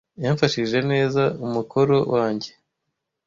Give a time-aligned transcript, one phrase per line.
[0.23, 2.51] Yamfashije neza umukoro wanjye.